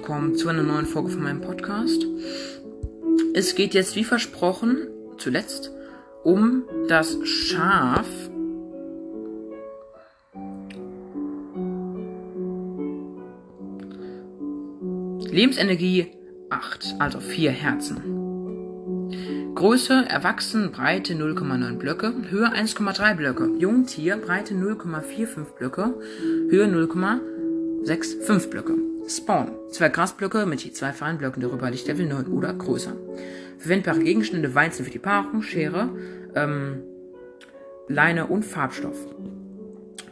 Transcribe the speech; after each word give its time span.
willkommen 0.00 0.34
zu 0.34 0.48
einer 0.48 0.62
neuen 0.62 0.86
Folge 0.86 1.10
von 1.10 1.22
meinem 1.22 1.42
Podcast. 1.42 2.06
Es 3.34 3.54
geht 3.54 3.74
jetzt 3.74 3.96
wie 3.96 4.04
versprochen, 4.04 4.88
zuletzt, 5.18 5.70
um 6.24 6.64
das 6.88 7.18
Schaf. 7.24 8.06
Lebensenergie 15.30 16.06
8, 16.48 16.94
also 16.98 17.20
4 17.20 17.50
Herzen. 17.50 17.98
Größe 19.54 20.06
erwachsen, 20.08 20.72
Breite 20.72 21.12
0,9 21.12 21.76
Blöcke, 21.76 22.14
Höhe 22.30 22.50
1,3 22.50 23.16
Blöcke, 23.16 23.50
Jungtier, 23.58 24.16
Breite 24.16 24.54
0,45 24.54 25.58
Blöcke, 25.58 25.94
Höhe 26.48 26.64
0,65 26.64 28.48
Blöcke. 28.48 28.89
Spawn. 29.08 29.52
Zwei 29.70 29.88
Grasblöcke 29.88 30.46
mit 30.46 30.62
je 30.64 30.72
zwei 30.72 30.92
Feinblöcken, 30.92 31.42
darüber 31.42 31.70
liegt 31.70 31.86
Level 31.86 32.06
9 32.06 32.26
oder 32.26 32.52
größer. 32.52 32.96
Verwendbare 33.58 34.00
Gegenstände, 34.00 34.54
Weizen 34.54 34.84
für 34.84 34.90
die 34.90 34.98
Paarung, 34.98 35.42
Schere, 35.42 35.90
ähm, 36.34 36.82
Leine 37.88 38.26
und 38.26 38.44
Farbstoff. 38.44 38.96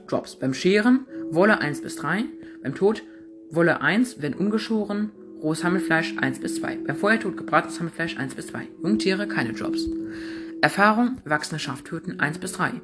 Drops. 0.06 0.36
Beim 0.36 0.54
Scheren 0.54 1.06
Wolle 1.30 1.60
1 1.60 1.82
bis 1.82 1.96
3, 1.96 2.24
beim 2.62 2.74
Tod 2.74 3.02
Wolle 3.50 3.80
1, 3.80 4.20
wenn 4.20 4.34
ungeschoren, 4.34 5.10
rohes 5.42 5.64
Hammelfleisch 5.64 6.14
1 6.18 6.40
bis 6.40 6.56
2. 6.56 6.78
Beim 6.86 6.96
Feuertod 6.96 7.36
gebratenes 7.36 7.78
Hammelfleisch 7.78 8.16
1 8.16 8.34
bis 8.34 8.48
2. 8.48 8.68
Jungtiere 8.82 9.28
keine 9.28 9.52
Drops. 9.52 9.86
Erfahrung, 10.60 11.18
wachsende 11.24 11.60
Schaftöten 11.60 12.20
1 12.20 12.38
bis 12.38 12.52
3. 12.52 12.80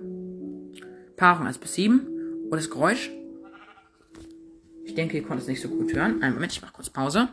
Paarung 1.17 1.47
1 1.47 1.59
bis 1.59 1.75
7. 1.75 2.01
Und 2.45 2.55
das 2.55 2.71
Geräusch 2.71 3.11
ich 4.85 4.95
denke, 4.95 5.17
ihr 5.17 5.27
konntet 5.27 5.43
es 5.43 5.49
nicht 5.49 5.63
so 5.63 5.69
gut 5.69 5.93
hören. 5.93 6.23
Einen 6.23 6.35
Moment, 6.35 6.53
ich 6.53 6.63
mache 6.63 6.73
kurz 6.73 6.91
Pause. 6.91 7.29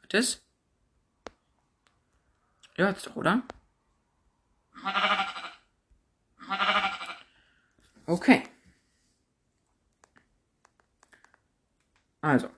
Hört 0.00 0.14
es? 0.14 0.42
Ihr 2.76 2.86
hört 2.86 2.96
es 2.96 3.04
doch, 3.04 3.16
oder? 3.16 3.42
Okay. 8.06 8.42
Also. 12.20 12.50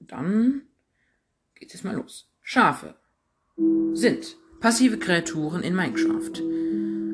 Dann 0.00 0.62
geht 1.54 1.74
es 1.74 1.84
mal 1.84 1.94
los. 1.94 2.28
Schafe 2.42 2.96
sind 3.92 4.36
passive 4.60 4.98
Kreaturen 4.98 5.62
in 5.62 5.74
Minecraft 5.74 6.59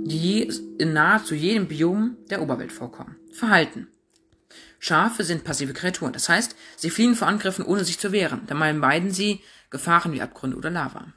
die 0.08 0.50
in 0.78 0.92
nahezu 0.92 1.34
jedem 1.34 1.66
Biom 1.66 2.16
der 2.30 2.40
Oberwelt 2.40 2.72
vorkommen. 2.72 3.16
Verhalten. 3.32 3.88
Schafe 4.78 5.24
sind 5.24 5.44
passive 5.44 5.72
Kreaturen, 5.72 6.12
das 6.12 6.28
heißt, 6.28 6.54
sie 6.76 6.90
fliehen 6.90 7.14
vor 7.14 7.28
Angriffen, 7.28 7.64
ohne 7.64 7.84
sich 7.84 7.98
zu 7.98 8.12
wehren, 8.12 8.42
dabei 8.46 8.72
meiden 8.72 9.10
sie 9.10 9.40
Gefahren 9.70 10.12
wie 10.12 10.22
Abgründe 10.22 10.56
oder 10.56 10.70
Lava. 10.70 11.12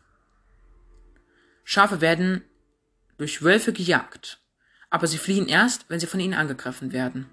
Schafe 1.63 2.01
werden 2.01 2.43
durch 3.17 3.43
Wölfe 3.43 3.73
gejagt, 3.73 4.39
aber 4.89 5.05
sie 5.05 5.19
fliehen 5.19 5.47
erst, 5.47 5.85
wenn 5.89 5.99
sie 5.99 6.07
von 6.07 6.19
ihnen 6.19 6.33
angegriffen 6.33 6.91
werden. 6.91 7.27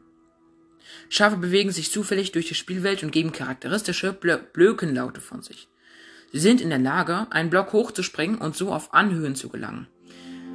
Schafe 1.08 1.36
bewegen 1.36 1.72
sich 1.72 1.90
zufällig 1.90 2.32
durch 2.32 2.48
die 2.48 2.54
Spielwelt 2.54 3.02
und 3.02 3.12
geben 3.12 3.32
charakteristische 3.32 4.12
Blö 4.12 4.36
Blökenlaute 4.36 5.20
von 5.20 5.42
sich. 5.42 5.68
Sie 6.32 6.38
sind 6.38 6.60
in 6.60 6.68
der 6.68 6.78
Lage, 6.78 7.28
einen 7.30 7.50
Block 7.50 7.72
hochzuspringen 7.72 8.38
und 8.38 8.56
so 8.56 8.74
auf 8.74 8.92
Anhöhen 8.92 9.36
zu 9.36 9.48
gelangen. 9.48 9.88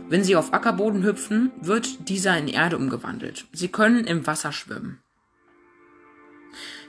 Wenn 0.09 0.23
sie 0.23 0.35
auf 0.35 0.53
Ackerboden 0.53 1.03
hüpfen, 1.03 1.51
wird 1.62 2.09
dieser 2.09 2.38
in 2.38 2.47
Erde 2.47 2.78
umgewandelt. 2.78 3.45
Sie 3.53 3.69
können 3.69 4.06
im 4.06 4.28
Wasser 4.28 4.51
schwimmen. 4.51 5.00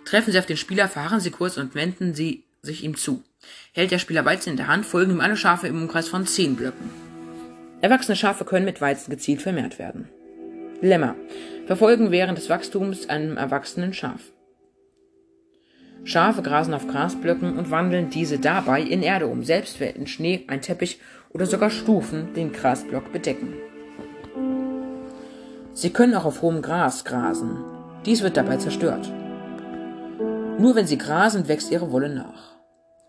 Treffen 0.05 0.33
sie 0.33 0.39
auf 0.39 0.47
den 0.47 0.57
Spieler, 0.57 0.89
fahren 0.89 1.21
sie 1.21 1.31
kurz 1.31 1.57
und 1.57 1.75
wenden 1.75 2.15
sie 2.15 2.45
sich 2.63 2.85
ihm 2.85 2.97
zu. 2.97 3.23
Hält 3.73 3.91
der 3.91 3.99
Spieler 3.99 4.25
Weizen 4.25 4.51
in 4.51 4.57
der 4.57 4.69
Hand, 4.69 4.87
folgen 4.87 5.13
ihm 5.13 5.21
alle 5.21 5.37
Schafe 5.37 5.69
im 5.69 5.83
Umkreis 5.83 6.09
von 6.09 6.27
10 6.27 6.57
Blöcken. 6.57 6.91
Erwachsene 7.81 8.17
Schafe 8.17 8.45
können 8.45 8.65
mit 8.65 8.81
Weizen 8.81 9.11
gezielt 9.11 9.43
vermehrt 9.43 9.79
werden. 9.79 10.09
Lämmer 10.81 11.17
verfolgen 11.67 12.11
während 12.11 12.39
des 12.39 12.49
Wachstums 12.49 13.09
einem 13.09 13.37
erwachsenen 13.37 13.93
Schaf. 13.93 14.21
Schafe 16.05 16.43
grasen 16.43 16.75
auf 16.75 16.89
Grasblöcken 16.89 17.57
und 17.57 17.71
wandeln 17.71 18.11
diese 18.11 18.39
dabei 18.39 18.81
in 18.83 19.03
Erde 19.03 19.27
um, 19.27 19.45
selbst 19.45 19.79
wenn 19.81 20.07
Schnee, 20.07 20.45
ein 20.49 20.61
Teppich 20.61 21.01
oder 21.31 21.47
sogar 21.47 21.71
Stufen 21.71 22.35
den 22.35 22.53
Grasblock 22.53 23.13
bedecken. 23.13 23.55
Sie 25.75 25.91
können 25.91 26.15
auch 26.15 26.25
auf 26.25 26.43
hohem 26.43 26.61
Gras 26.61 27.05
grasen. 27.05 27.59
Dies 28.05 28.23
wird 28.23 28.37
dabei 28.37 28.57
zerstört. 28.57 29.11
Nur 30.59 30.75
wenn 30.75 30.87
sie 30.87 30.99
grasen, 30.99 31.49
wächst 31.49 31.71
ihre 31.71 31.93
Wolle 31.93 32.09
nach. 32.15 32.57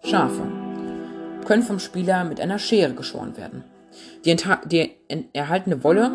Schafe 0.06 0.44
können 1.46 1.64
vom 1.64 1.80
Spieler 1.80 2.24
mit 2.24 2.40
einer 2.40 2.60
Schere 2.60 2.94
geschoren 2.94 3.38
werden. 3.38 3.64
Die, 4.26 4.36
die 4.66 4.92
erhaltene 5.34 5.84
Wolle 5.84 6.12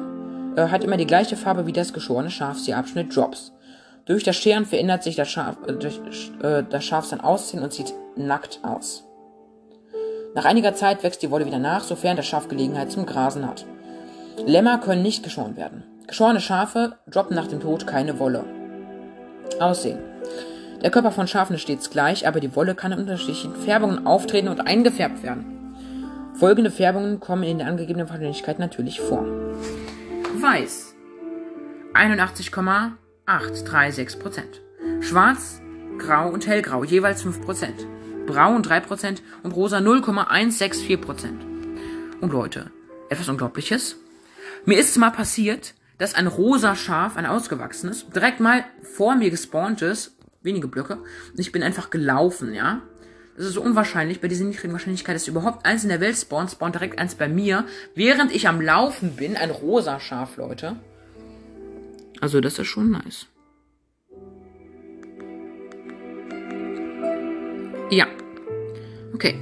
äh, 0.56 0.68
hat 0.68 0.84
immer 0.84 0.96
die 0.96 1.06
gleiche 1.06 1.36
Farbe 1.36 1.66
wie 1.66 1.72
das 1.72 1.92
geschorene 1.92 2.30
Schaf, 2.30 2.58
sie 2.58 2.74
Abschnitt 2.74 3.14
Drops. 3.14 3.52
Durch 4.08 4.24
das 4.24 4.36
Scheren 4.36 4.64
verändert 4.64 5.02
sich 5.02 5.16
das 5.16 5.28
Schaf, 5.28 5.56
äh, 5.66 5.74
durch, 5.74 6.00
äh, 6.42 6.64
das 6.68 6.84
Schaf 6.84 7.04
sein 7.04 7.20
Aussehen 7.20 7.62
und 7.62 7.72
sieht 7.74 7.92
nackt 8.16 8.60
aus. 8.62 9.04
Nach 10.34 10.46
einiger 10.46 10.74
Zeit 10.74 11.02
wächst 11.02 11.22
die 11.22 11.30
Wolle 11.30 11.44
wieder 11.46 11.58
nach, 11.58 11.84
sofern 11.84 12.16
das 12.16 12.26
Schaf 12.26 12.48
Gelegenheit 12.48 12.90
zum 12.90 13.04
Grasen 13.04 13.46
hat. 13.46 13.66
Lämmer 14.46 14.78
können 14.78 15.02
nicht 15.02 15.22
geschoren 15.22 15.56
werden. 15.56 15.84
Geschorene 16.06 16.40
Schafe 16.40 16.96
droppen 17.06 17.36
nach 17.36 17.48
dem 17.48 17.60
Tod 17.60 17.86
keine 17.86 18.18
Wolle. 18.18 18.44
Aussehen. 19.60 19.98
Der 20.82 20.90
Körper 20.90 21.10
von 21.10 21.26
Schafen 21.26 21.56
ist 21.56 21.62
stets 21.62 21.90
gleich, 21.90 22.26
aber 22.26 22.40
die 22.40 22.56
Wolle 22.56 22.74
kann 22.74 22.92
in 22.92 23.00
unterschiedlichen 23.00 23.54
Färbungen 23.54 24.06
auftreten 24.06 24.48
und 24.48 24.66
eingefärbt 24.66 25.22
werden. 25.22 25.74
Folgende 26.34 26.70
Färbungen 26.70 27.20
kommen 27.20 27.42
in 27.42 27.58
der 27.58 27.66
angegebenen 27.66 28.08
Wahrscheinlichkeit 28.08 28.58
natürlich 28.58 29.00
vor. 29.00 29.26
Weiß 30.40 30.94
81,836%. 33.28 35.02
Schwarz, 35.02 35.60
Grau 35.98 36.30
und 36.30 36.46
Hellgrau 36.46 36.82
jeweils 36.82 37.24
5% 37.24 37.86
braun 38.28 38.62
3% 38.62 39.20
und 39.42 39.52
rosa 39.52 39.78
0,164%. 39.78 41.28
Und 42.20 42.32
Leute, 42.32 42.70
etwas 43.08 43.28
Unglaubliches. 43.28 43.96
Mir 44.66 44.78
ist 44.78 44.96
mal 44.98 45.10
passiert, 45.10 45.74
dass 45.96 46.14
ein 46.14 46.26
rosa 46.26 46.76
Schaf, 46.76 47.16
ein 47.16 47.26
ausgewachsenes, 47.26 48.06
direkt 48.10 48.38
mal 48.38 48.64
vor 48.82 49.16
mir 49.16 49.30
gespawnt 49.30 49.82
ist, 49.82 50.12
wenige 50.42 50.68
Blöcke, 50.68 50.96
und 50.96 51.40
ich 51.40 51.52
bin 51.52 51.62
einfach 51.62 51.90
gelaufen, 51.90 52.54
ja. 52.54 52.82
Das 53.36 53.46
ist 53.46 53.54
so 53.54 53.62
unwahrscheinlich, 53.62 54.20
bei 54.20 54.28
dieser 54.28 54.44
niedrigen 54.44 54.72
Wahrscheinlichkeit, 54.72 55.14
dass 55.14 55.28
überhaupt 55.28 55.64
eins 55.64 55.84
in 55.84 55.88
der 55.88 56.00
Welt 56.00 56.16
spawnt, 56.16 56.50
spawnt 56.50 56.74
direkt 56.74 56.98
eins 56.98 57.14
bei 57.14 57.28
mir, 57.28 57.64
während 57.94 58.34
ich 58.34 58.46
am 58.46 58.60
Laufen 58.60 59.16
bin, 59.16 59.36
ein 59.36 59.50
rosa 59.50 60.00
Schaf, 60.00 60.36
Leute. 60.36 60.76
Also 62.20 62.40
das 62.40 62.58
ist 62.58 62.66
schon 62.66 62.90
nice. 62.90 63.26
Ja. 67.90 68.06
Okay. 69.14 69.40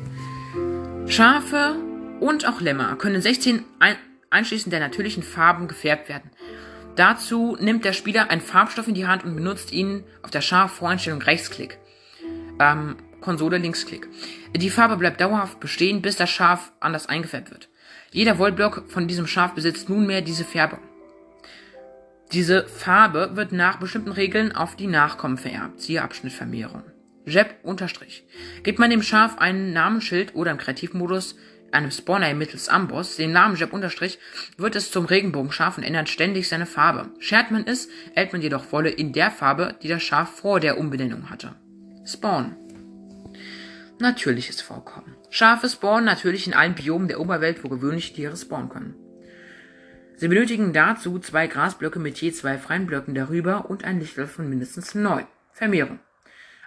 Schafe 1.09 1.77
und 2.21 2.47
auch 2.47 2.61
Lämmer 2.61 2.97
können 2.97 3.21
16 3.21 3.65
ein 3.79 3.97
einschließend 4.31 4.73
der 4.73 4.81
natürlichen 4.81 5.23
Farben 5.23 5.69
gefärbt 5.69 6.09
werden. 6.09 6.31
Dazu 6.97 7.57
nimmt 7.61 7.85
der 7.85 7.93
Spieler 7.93 8.31
einen 8.31 8.41
Farbstoff 8.41 8.89
in 8.89 8.95
die 8.95 9.07
Hand 9.07 9.25
und 9.25 9.37
benutzt 9.37 9.73
ihn 9.73 10.05
auf 10.23 10.31
der 10.31 10.41
Schaf-Voreinstellung 10.41 11.23
Rechtsklick. 11.23 11.79
Ähm, 12.59 12.97
Konsole 13.21 13.59
Linksklick. 13.59 14.09
Die 14.55 14.71
Farbe 14.71 14.97
bleibt 14.97 15.21
dauerhaft 15.21 15.61
bestehen, 15.61 16.01
bis 16.01 16.17
das 16.17 16.31
Schaf 16.31 16.73
anders 16.81 17.07
eingefärbt 17.07 17.51
wird. 17.51 17.69
Jeder 18.13 18.39
Wollblock 18.39 18.85
von 18.89 19.09
diesem 19.09 19.27
Schaf 19.27 19.55
besitzt 19.55 19.89
nunmehr 19.89 20.23
diese 20.23 20.45
Färbe. 20.45 20.79
Diese 22.33 22.67
Farbe 22.67 23.31
wird 23.35 23.53
nach 23.53 23.79
bestimmten 23.79 24.13
Regeln 24.13 24.53
auf 24.53 24.77
die 24.77 24.89
Nachkommen 24.89 25.39
vererbt. 25.39 25.81
Siehe 25.81 26.03
Abschnittvermehrung. 26.03 26.83
Jeb 27.25 27.57
unterstrich. 27.63 28.25
Gibt 28.63 28.79
man 28.79 28.91
dem 28.91 29.03
Schaf 29.03 29.39
einen 29.39 29.73
Namensschild 29.73 30.35
oder 30.35 30.51
im 30.51 30.59
Kreativmodus 30.59 31.37
einem 31.73 31.91
Spawner 31.91 32.33
mittels 32.35 32.69
Amboss 32.69 33.17
den 33.17 33.33
Namen 33.33 33.57
Jeb 33.57 33.73
unterstrich, 33.73 34.19
wird 34.57 34.77
es 34.77 34.91
zum 34.91 35.05
Regenbogenschaf 35.05 35.77
und 35.77 35.85
ändert 35.85 36.09
ständig 36.09 36.49
seine 36.49 36.67
Farbe. 36.67 37.11
Schert 37.19 37.51
man 37.51 37.67
es, 37.67 37.89
erhält 38.15 38.33
man 38.33 38.43
jedoch 38.43 38.73
Wolle 38.73 38.91
in 38.91 39.13
der 39.13 39.31
Farbe, 39.31 39.75
die 39.83 39.89
das 39.89 40.03
Schaf 40.03 40.31
vor 40.37 40.61
der 40.61 40.79
Umbenennung 40.79 41.29
hatte. 41.29 41.55
Spawn. 42.05 42.57
Natürliches 43.99 44.61
Vorkommen. 44.61 45.17
Schafe 45.31 45.69
spawnen 45.69 46.05
natürlich 46.05 46.47
in 46.47 46.55
allen 46.55 46.75
Biomen 46.75 47.09
der 47.09 47.21
Oberwelt, 47.21 47.65
wo 47.65 47.69
gewöhnliche 47.69 48.15
Tiere 48.15 48.37
spawnen 48.37 48.69
können. 48.69 48.95
Sie 50.17 50.29
benötigen 50.29 50.73
dazu 50.73 51.19
zwei 51.19 51.47
Grasblöcke 51.47 51.99
mit 51.99 52.21
je 52.21 52.33
zwei 52.33 52.57
freien 52.57 52.87
Blöcken 52.87 53.15
darüber 53.15 53.69
und 53.69 53.85
ein 53.85 54.01
Lichtlevel 54.01 54.29
von 54.29 54.49
mindestens 54.49 54.95
neun. 54.95 55.27
Vermehrung. 55.53 55.99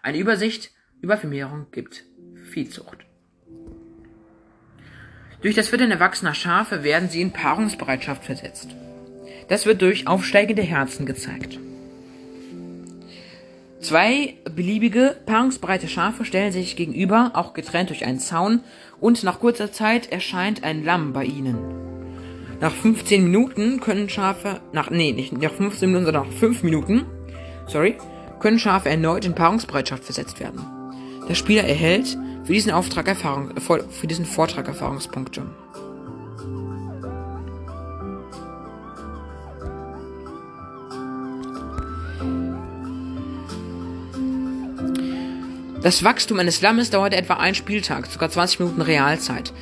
Eine 0.04 0.20
Übersicht 0.20 0.72
über 1.02 1.18
Vermehrung 1.18 1.68
gibt 1.72 2.06
Viehzucht. 2.52 3.06
Durch 5.42 5.56
das 5.56 5.70
Füttern 5.70 5.92
erwachsener 5.92 6.36
Schafe 6.36 6.84
werden 6.84 7.10
sie 7.10 7.22
in 7.22 7.32
Paarungsbereitschaft 7.32 8.24
versetzt. 8.24 8.70
Das 9.48 9.66
wird 9.66 9.82
durch 9.82 10.08
aufsteigende 10.08 10.62
Herzen 10.62 11.06
gezeigt. 11.06 11.60
Zwei 13.80 14.36
beliebige, 14.44 15.16
paarungsbereite 15.26 15.88
Schafe 15.88 16.26
stellen 16.26 16.52
sich 16.52 16.76
gegenüber, 16.76 17.32
auch 17.34 17.54
getrennt 17.54 17.90
durch 17.90 18.06
einen 18.06 18.20
Zaun, 18.20 18.62
und 19.00 19.24
nach 19.24 19.40
kurzer 19.40 19.72
Zeit 19.72 20.12
erscheint 20.12 20.64
ein 20.64 20.84
Lamm 20.84 21.14
bei 21.14 21.24
ihnen. 21.24 21.99
Nach 22.62 22.74
15 22.74 23.24
Minuten 23.24 23.80
können 23.80 24.10
Schafe, 24.10 24.60
nach, 24.74 24.90
nee, 24.90 25.14
nicht 25.14 25.32
nach 25.32 25.54
15 25.54 25.90
Minuten, 25.90 26.06
sondern 26.06 26.28
nach 26.28 26.38
5 26.40 26.64
Minuten, 26.64 27.06
sorry, 27.68 27.96
können 28.42 28.60
Schafe 28.60 28.90
erneut 28.90 29.26
in 29.26 29.34
Paarungsbereitschaft 29.34 30.04
versetzt 30.04 30.42
werden. 30.42 30.66
Der 31.30 31.36
Spieler 31.36 31.64
erhält 31.64 32.18
für 32.44 32.54
diesen 32.54 32.72
Auftrag 32.72 33.08
Erfahrung, 33.08 33.52
für 33.60 34.08
diesen 34.08 34.26
Vortrag 34.26 34.68
Erfahrungspunkte. 34.68 35.44
Das 45.82 46.04
Wachstum 46.04 46.40
eines 46.40 46.62
Lammes 46.62 46.90
dauert 46.90 47.14
etwa 47.14 47.36
ein 47.36 47.56
Spieltag, 47.56 48.08
sogar 48.08 48.30
20 48.30 48.60
Minuten 48.60 48.82
Realzeit. 48.82 49.54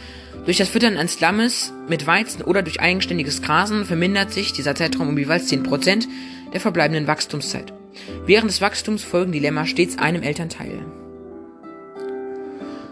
Durch 0.47 0.57
das 0.57 0.69
Füttern 0.69 0.95
eines 0.95 1.19
Lammes 1.19 1.73
mit 1.89 2.07
Weizen 2.07 2.41
oder 2.41 2.63
durch 2.63 2.79
eigenständiges 2.79 3.41
Grasen 3.41 3.83
vermindert 3.83 4.31
sich 4.31 4.53
dieser 4.53 4.75
Zeitraum 4.75 5.09
um 5.09 5.17
jeweils 5.17 5.51
10% 5.51 6.07
der 6.53 6.61
verbleibenden 6.61 7.05
Wachstumszeit. 7.05 7.73
Während 8.25 8.49
des 8.49 8.61
Wachstums 8.61 9.03
folgen 9.03 9.33
die 9.33 9.39
Lämmer 9.39 9.65
stets 9.65 9.97
einem 9.97 10.23
Elternteil. 10.23 10.85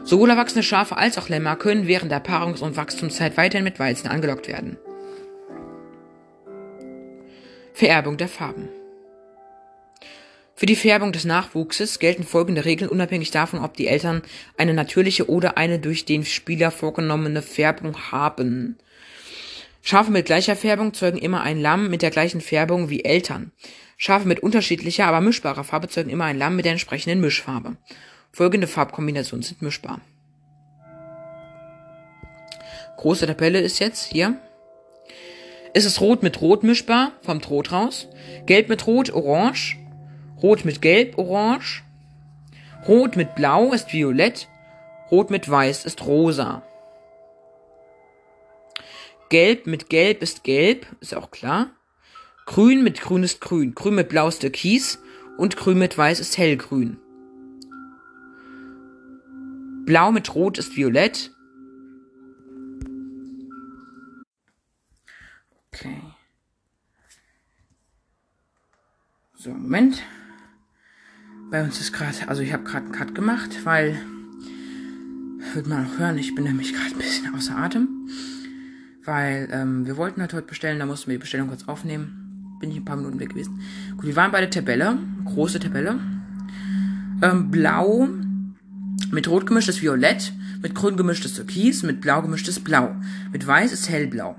Sowohl 0.04 0.32
erwachsene 0.32 0.64
Schafe 0.64 0.98
als 0.98 1.18
auch 1.18 1.30
Lämmer 1.30 1.56
können 1.56 1.88
während 1.88 2.12
der 2.12 2.22
Paarungs- 2.22 2.62
und 2.62 2.76
Wachstumszeit 2.76 3.38
weiterhin 3.38 3.64
mit 3.64 3.80
Weizen 3.80 4.10
angelockt 4.10 4.50
werden. 4.50 4.78
Vererbung 7.74 8.18
der 8.18 8.28
Farben. 8.28 8.68
Für 10.58 10.66
die 10.66 10.78
Färbung 10.78 11.12
des 11.12 11.26
Nachwuchses 11.26 12.00
gelten 12.00 12.24
folgende 12.24 12.64
Regeln 12.64 12.90
unabhängig 12.90 13.30
davon, 13.30 13.60
ob 13.60 13.76
die 13.76 13.88
Eltern 13.88 14.22
eine 14.58 14.74
natürliche 14.74 15.30
oder 15.30 15.58
eine 15.58 15.80
durch 15.80 16.06
den 16.06 16.24
Spieler 16.24 16.72
vorgenommene 16.72 17.42
Färbung 17.42 18.12
haben. 18.12 18.78
Schafe 19.82 20.12
mit 20.12 20.26
gleicher 20.26 20.56
Färbung 20.56 20.94
zeugen 20.94 21.18
immer 21.18 21.42
ein 21.42 21.60
Lamm 21.60 21.90
mit 21.90 22.02
der 22.02 22.10
gleichen 22.10 22.40
Färbung 22.40 22.90
wie 22.90 23.04
Eltern. 23.04 23.52
Schafe 23.98 24.30
mit 24.30 24.40
unterschiedlicher, 24.40 25.06
aber 25.08 25.20
mischbarer 25.20 25.66
Farbe 25.66 25.90
zeugen 25.90 26.10
immer 26.10 26.24
ein 26.24 26.38
Lamm 26.38 26.56
mit 26.56 26.64
der 26.64 26.72
entsprechenden 26.72 27.20
Mischfarbe. 27.20 27.76
Folgende 28.32 28.68
Farbkombinationen 28.68 29.44
sind 29.44 29.62
mischbar. 29.62 30.00
Große 32.96 33.28
Tabelle 33.28 33.60
ist 33.60 33.80
jetzt 33.80 34.06
hier. 34.06 34.40
Ist 35.74 35.86
es 35.86 36.00
Rot 36.00 36.24
mit 36.24 36.40
Rot 36.40 36.64
mischbar, 36.64 37.12
kommt 37.26 37.50
Rot 37.50 37.74
raus. 37.74 38.08
Gelb 38.46 38.70
mit 38.70 38.88
Rot, 38.88 39.12
Orange, 39.12 39.78
Rot 40.46 40.64
mit 40.64 40.80
Gelb, 40.80 41.18
Orange. 41.18 41.82
Rot 42.88 43.16
mit 43.16 43.34
Blau 43.34 43.74
ist 43.74 43.92
Violett. 43.92 44.48
Rot 45.10 45.32
mit 45.32 45.50
Weiß 45.50 45.86
ist 45.86 46.06
Rosa. 46.06 46.62
Gelb 49.30 49.66
mit 49.66 49.90
Gelb 49.90 50.22
ist 50.22 50.44
Gelb, 50.44 50.86
ist 51.00 51.16
auch 51.16 51.32
klar. 51.32 51.72
Grün 52.46 52.84
mit 52.84 53.02
Grün 53.02 53.24
ist 53.24 53.42
Grün. 53.42 53.74
Grün 53.74 53.96
mit 53.96 54.10
Blau 54.10 54.28
ist 54.28 54.42
Türkis. 54.42 55.00
Und 55.40 55.58
Grün 55.58 55.80
mit 55.80 55.98
Weiß 55.98 56.20
ist 56.20 56.38
Hellgrün. 56.38 57.00
Blau 59.88 60.12
mit 60.12 60.36
Rot 60.36 60.60
ist 60.60 60.78
Violett. 60.78 61.32
Okay. 65.74 66.02
So, 69.34 69.50
Moment 69.50 70.04
bei 71.56 71.64
uns 71.64 71.80
ist 71.80 71.94
gerade, 71.94 72.28
also 72.28 72.42
ich 72.42 72.52
habe 72.52 72.66
gerade 72.66 72.84
einen 72.84 72.92
Cut 72.94 73.16
gemacht, 73.16 73.62
weil, 73.64 73.98
wird 75.54 75.68
man 75.68 75.86
auch 75.86 75.98
hören, 75.98 76.18
ich 76.18 76.36
bin 76.36 76.44
nämlich 76.44 76.74
gerade 76.74 76.94
ein 76.94 76.98
bisschen 76.98 77.34
außer 77.34 77.56
Atem. 77.56 78.10
Weil 79.06 79.48
ähm, 79.54 79.86
wir 79.86 79.96
wollten 79.96 80.20
halt 80.20 80.34
heute 80.34 80.48
bestellen, 80.48 80.80
da 80.80 80.86
mussten 80.86 81.08
wir 81.08 81.16
die 81.16 81.22
Bestellung 81.22 81.48
kurz 81.48 81.66
aufnehmen. 81.70 82.58
Bin 82.60 82.72
ich 82.72 82.78
ein 82.78 82.84
paar 82.84 82.98
Minuten 82.98 83.22
weg 83.22 83.30
gewesen. 83.30 83.62
Gut, 83.96 84.06
wir 84.06 84.18
waren 84.18 84.34
bei 84.34 84.42
der 84.42 84.50
Tabelle, 84.50 84.98
große 85.24 85.62
Tabelle. 85.62 85.98
Ähm, 87.22 87.52
blau 87.52 88.10
mit 89.12 89.30
rot 89.30 89.48
gemischtes 89.48 89.82
Violett, 89.82 90.34
mit 90.62 90.76
grün 90.76 90.98
gemischtes 90.98 91.36
Türkis, 91.36 91.84
mit 91.84 92.02
blau 92.02 92.22
gemischtes 92.22 92.60
Blau. 92.60 92.94
Mit 93.32 93.48
weiß 93.48 93.72
ist 93.72 93.90
hellblau. 93.90 94.36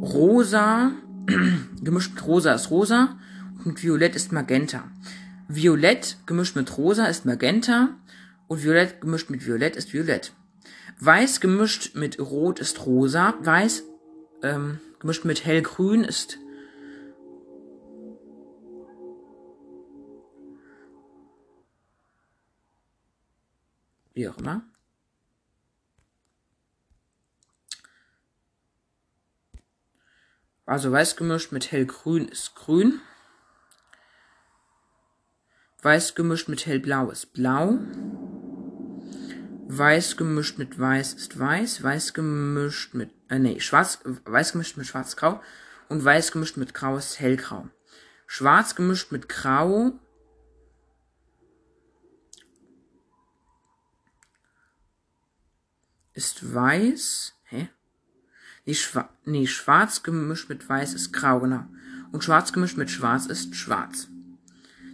Rosa, 0.00 0.92
gemischt 1.82 2.14
mit 2.14 2.26
rosa 2.26 2.54
ist 2.54 2.70
rosa 2.70 3.18
und 3.58 3.66
mit 3.66 3.82
violett 3.82 4.16
ist 4.16 4.32
magenta. 4.32 4.84
Violett 5.52 6.16
gemischt 6.26 6.54
mit 6.54 6.78
Rosa 6.78 7.06
ist 7.06 7.24
Magenta 7.24 7.98
und 8.46 8.62
Violett 8.62 9.00
gemischt 9.00 9.30
mit 9.30 9.44
Violett 9.44 9.76
ist 9.76 9.92
Violett. 9.92 10.32
Weiß 11.00 11.40
gemischt 11.40 11.94
mit 11.96 12.20
Rot 12.20 12.60
ist 12.60 12.86
Rosa. 12.86 13.34
Weiß 13.40 13.82
ähm, 14.42 14.78
gemischt 15.00 15.24
mit 15.24 15.44
Hellgrün 15.44 16.04
ist 16.04 16.38
wie 24.14 24.28
auch 24.28 24.38
immer. 24.38 24.62
Also 30.66 30.92
weiß 30.92 31.16
gemischt 31.16 31.50
mit 31.50 31.72
hellgrün 31.72 32.28
ist 32.28 32.54
grün. 32.54 33.00
Weiß 35.82 36.14
gemischt 36.14 36.48
mit 36.48 36.66
hellblau 36.66 37.10
ist 37.10 37.32
blau. 37.32 37.78
Weiß 39.66 40.18
gemischt 40.18 40.58
mit 40.58 40.78
weiß 40.78 41.14
ist 41.14 41.38
weiß. 41.38 41.82
Weiß 41.82 42.12
gemischt 42.12 42.92
mit, 42.92 43.10
äh, 43.28 43.38
nee, 43.38 43.60
schwarz, 43.60 44.00
weiß 44.04 44.52
gemischt 44.52 44.76
mit 44.76 44.86
schwarz-grau. 44.86 45.40
Und 45.88 46.04
weiß 46.04 46.32
gemischt 46.32 46.58
mit 46.58 46.74
grau 46.74 46.98
ist 46.98 47.18
hellgrau. 47.18 47.68
Schwarz 48.26 48.74
gemischt 48.74 49.10
mit 49.10 49.28
grau 49.28 49.98
ist 56.12 56.54
weiß. 56.54 57.32
Hä? 57.44 57.70
Nee, 58.66 58.74
schwa 58.74 59.08
nee, 59.24 59.46
schwarz 59.46 60.02
gemischt 60.02 60.50
mit 60.50 60.68
weiß 60.68 60.92
ist 60.92 61.12
grau, 61.12 61.40
genau. 61.40 61.64
Und 62.12 62.22
schwarz 62.22 62.52
gemischt 62.52 62.76
mit 62.76 62.90
schwarz 62.90 63.26
ist 63.26 63.56
schwarz. 63.56 64.09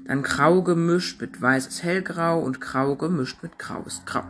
Dann 0.07 0.23
grau 0.23 0.63
gemischt 0.63 1.21
mit 1.21 1.41
weiß 1.41 1.67
ist 1.67 1.83
hellgrau 1.83 2.41
und 2.41 2.61
grau 2.61 2.95
gemischt 2.95 3.43
mit 3.43 3.59
grau 3.59 3.83
ist 3.87 4.07
grau. 4.07 4.25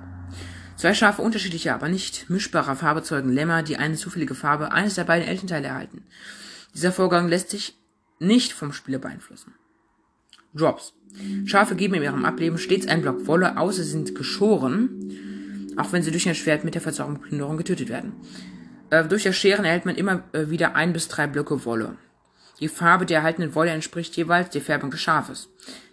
Zwei 0.77 0.95
Schafe 0.95 1.23
unterschiedlicher, 1.23 1.75
aber 1.75 1.89
nicht 1.89 2.29
mischbarer 2.29 2.77
Farbe 2.77 3.03
zeugen 3.03 3.33
Lämmer, 3.33 3.63
die 3.63 3.77
eine 3.77 3.97
zufällige 3.97 4.35
Farbe 4.35 4.73
eines 4.73 4.95
der 4.95 5.05
beiden 5.05 5.27
Elternteile 5.27 5.69
erhalten. 5.69 6.03
Dieser 6.75 6.93
Vorgang 6.93 7.29
lässt 7.29 7.51
sich 7.51 7.75
nicht 8.19 8.53
vom 8.53 8.73
Spieler 8.73 8.99
beeinflussen. 8.99 9.55
Drops. 10.55 10.95
Schafe 11.45 11.77
geben 11.77 11.95
in 11.95 12.03
ihrem 12.03 12.25
Ableben 12.25 12.59
stets 12.59 12.87
einen 12.87 13.03
Block 13.03 13.27
Wolle, 13.27 13.57
außer 13.57 13.83
sie 13.83 13.91
sind 13.91 14.15
geschoren, 14.15 15.73
auch 15.77 15.93
wenn 15.93 16.03
sie 16.03 16.11
durch 16.11 16.29
ein 16.29 16.35
Schwert 16.35 16.65
mit 16.65 16.75
der 16.75 16.83
Verzauberung 16.83 17.21
Plünderung 17.21 17.57
getötet 17.57 17.89
werden. 17.89 18.15
Äh, 18.91 19.05
durch 19.05 19.25
das 19.25 19.37
Scheren 19.37 19.65
erhält 19.65 19.87
man 19.87 19.97
immer 19.97 20.25
äh, 20.33 20.49
wieder 20.49 20.75
ein 20.75 20.93
bis 20.93 21.09
drei 21.09 21.27
Blöcke 21.27 21.65
Wolle. 21.65 21.97
Die 22.61 22.69
Farbe 22.69 23.05
der 23.05 23.19
erhaltenen 23.19 23.55
Wolle 23.55 23.71
entspricht 23.71 24.17
jeweils 24.17 24.51
der 24.51 24.63
Färbung 24.63 24.91
des 24.91 25.01
Schafes. 25.01 25.49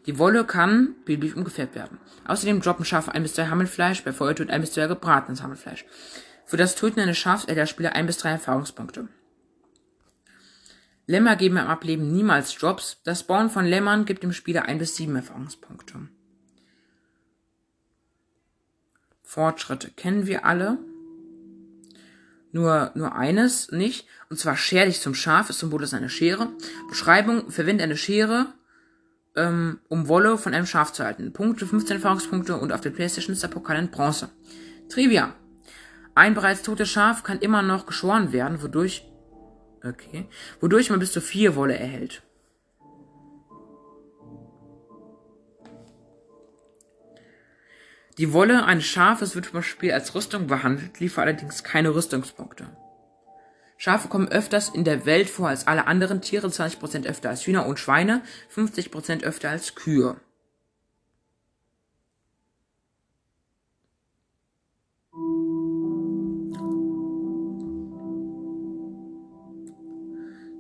Die 0.06 0.18
Wolle 0.18 0.46
kann 0.46 0.96
beliebig 1.06 1.36
umgefärbt 1.36 1.76
werden. 1.76 1.98
Außerdem 2.26 2.62
droppen 2.62 2.86
Schafe 2.86 3.14
ein 3.14 3.24
bis 3.24 3.34
zwei 3.34 3.48
Hammelfleisch, 3.48 4.04
bei 4.04 4.14
Feuertod 4.14 4.50
ein 4.50 4.62
bis 4.62 4.72
zwei 4.72 4.88
gebratenes 4.88 5.42
Hammelfleisch. 5.42 5.86
Für 6.46 6.58
das 6.58 6.76
Töten 6.76 7.00
eines 7.00 7.18
Schafs 7.18 7.44
erhält 7.44 7.58
der 7.58 7.66
Spieler 7.66 7.96
ein 7.96 8.06
bis 8.06 8.18
drei 8.18 8.32
Erfahrungspunkte. 8.32 9.08
Lämmer 11.06 11.36
geben 11.36 11.58
im 11.58 11.68
Ableben 11.68 12.14
niemals 12.14 12.54
Drops. 12.56 13.02
Das 13.04 13.22
Spawnen 13.22 13.50
von 13.50 13.66
Lämmern 13.66 14.06
gibt 14.06 14.24
dem 14.24 14.32
Spieler 14.32 14.64
ein 14.64 14.78
bis 14.78 14.96
sieben 14.96 15.16
Erfahrungspunkte. 15.16 16.08
Fortschritte 19.22 19.90
kennen 19.92 20.28
wir 20.28 20.46
alle. 20.46 20.78
Nur, 22.54 22.92
nur 22.94 23.16
eines 23.16 23.72
nicht, 23.72 24.08
und 24.30 24.38
zwar 24.38 24.56
scher 24.56 24.86
dich 24.86 25.02
zum 25.02 25.16
Schaf, 25.16 25.50
ist 25.50 25.58
Symbol 25.60 25.82
ist 25.82 25.96
eine 25.96 26.10
Schere. 26.10 26.50
Beschreibung, 26.88 27.50
verwende 27.50 27.84
eine 27.84 27.98
Schere, 27.98 28.54
ähm, 29.36 29.80
um 29.90 30.08
Wolle 30.08 30.38
von 30.38 30.54
einem 30.54 30.68
Schaf 30.68 30.94
zu 30.94 31.04
halten. 31.04 31.34
Punkte, 31.34 31.66
15 31.66 31.96
Erfahrungspunkte 31.96 32.56
und 32.56 32.72
auf 32.72 32.82
der 32.82 32.92
Playstation 32.92 33.34
ist 33.34 33.42
der 33.42 33.48
Pokal 33.48 33.80
in 33.80 33.90
Bronze. 33.90 34.30
Trivia. 34.88 35.34
Ein 36.14 36.36
bereits 36.36 36.62
totes 36.62 36.92
Schaf 36.92 37.24
kann 37.24 37.40
immer 37.40 37.64
noch 37.64 37.88
geschoren 37.88 38.32
werden, 38.32 38.62
wodurch, 38.62 39.04
okay, 39.84 40.28
wodurch 40.62 40.92
man 40.92 41.00
bis 41.00 41.12
zu 41.12 41.22
vier 41.22 41.56
Wolle 41.56 41.76
erhält. 41.76 42.22
Die 48.20 48.32
Wolle 48.32 48.66
eines 48.66 48.86
Schafes 48.86 49.34
wird 49.34 49.48
vom 49.48 49.64
Spiel 49.64 49.92
als 49.92 50.14
Rüstung 50.14 50.46
behandelt, 50.46 51.00
liefert 51.00 51.24
allerdings 51.24 51.64
keine 51.64 51.96
Rüstungspunkte. 51.96 52.68
Schafe 53.78 54.08
kommen 54.08 54.28
öfters 54.28 54.70
in 54.70 54.84
der 54.84 55.06
Welt 55.06 55.30
vor 55.30 55.50
als 55.50 55.66
alle 55.66 55.88
anderen 55.88 56.22
Tiere, 56.22 56.48
20% 56.48 57.08
öfter 57.08 57.30
als 57.30 57.46
Hühner 57.46 57.66
und 57.66 57.80
Schweine, 57.80 58.22
50% 58.54 59.24
öfter 59.24 59.50
als 59.50 59.74
Kühe. 59.74 60.16